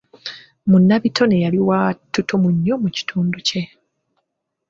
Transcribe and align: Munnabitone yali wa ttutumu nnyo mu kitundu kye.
Munnabitone 0.69 1.35
yali 1.45 1.59
wa 1.67 1.79
ttutumu 1.99 2.47
nnyo 2.55 2.75
mu 2.83 2.89
kitundu 2.97 3.37
kye. 3.47 3.61